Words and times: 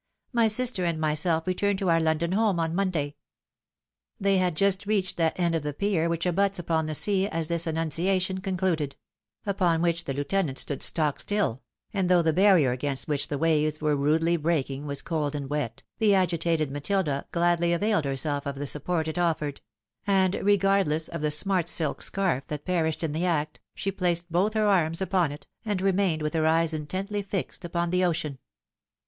My 0.33 0.47
sister 0.47 0.83
and 0.83 0.99
myself 0.99 1.45
return 1.45 1.77
to 1.77 1.91
our 1.91 1.99
London 1.99 2.31
home 2.31 2.59
on 2.59 2.73
Monday." 2.73 3.17
They 4.19 4.39
had 4.39 4.55
just 4.55 4.87
reached 4.87 5.15
that 5.17 5.39
end 5.39 5.53
of 5.53 5.61
the 5.61 5.75
pier 5.75 6.09
which 6.09 6.25
abuts 6.25 6.57
upon 6.57 6.87
the 6.87 6.95
sea, 6.95 7.27
as 7.27 7.49
this 7.49 7.67
annunciation 7.67 8.39
concluded; 8.39 8.95
upon 9.45 9.83
which 9.83 10.05
the 10.05 10.13
Lieu 10.15 10.23
tenant 10.23 10.57
stood 10.57 10.81
stock 10.81 11.19
still; 11.19 11.61
and 11.93 12.09
though 12.09 12.23
the 12.23 12.33
barrier 12.33 12.71
against 12.71 13.07
which 13.07 13.27
the 13.27 13.37
waves 13.37 13.79
were 13.79 13.95
rudely 13.95 14.37
breaking 14.37 14.87
was 14.87 15.03
cold 15.03 15.35
and 15.35 15.51
wet, 15.51 15.83
the 15.99 16.15
agitated 16.15 16.71
MatOda 16.71 17.25
gladly 17.31 17.71
availed 17.71 18.05
herself 18.05 18.47
of 18.47 18.55
the 18.55 18.65
support 18.65 19.07
it 19.07 19.19
offered; 19.19 19.61
and, 20.07 20.33
regardless 20.41 21.09
of 21.09 21.21
the 21.21 21.29
smart 21.29 21.67
silk 21.67 22.01
scarf 22.01 22.43
that 22.47 22.65
perished 22.65 23.03
in 23.03 23.11
the 23.11 23.27
act, 23.27 23.59
she 23.75 23.91
placed 23.91 24.31
both 24.31 24.55
her 24.55 24.65
arms 24.65 24.99
upon 24.99 25.31
it, 25.31 25.45
and 25.63 25.79
remained 25.79 26.23
with 26.23 26.33
her 26.33 26.47
eyes 26.47 26.73
intently 26.73 27.21
fixed 27.21 27.63
upon 27.63 27.91
the 27.91 28.03
ocean. 28.03 28.39